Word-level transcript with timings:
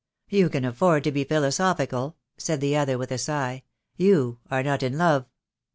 "You 0.29 0.49
can 0.49 0.65
afford 0.65 1.03
to 1.03 1.11
be 1.11 1.23
philosophical," 1.23 2.17
said 2.35 2.59
the 2.59 2.75
other, 2.75 2.97
with 2.97 3.11
a 3.11 3.19
sigh. 3.19 3.61
"You 3.97 4.39
are 4.49 4.63
not 4.63 4.81
in 4.81 4.97
love!" 4.97 5.27